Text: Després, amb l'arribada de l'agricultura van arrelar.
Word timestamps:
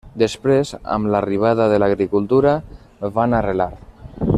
Després, 0.19 0.71
amb 0.95 1.09
l'arribada 1.15 1.69
de 1.75 1.79
l'agricultura 1.85 2.55
van 3.19 3.41
arrelar. 3.43 3.73